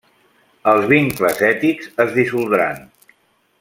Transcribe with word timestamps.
Els 0.71 0.87
vincles 0.93 1.43
ètics 1.51 1.93
es 2.07 2.17
dissoldran. 2.19 2.85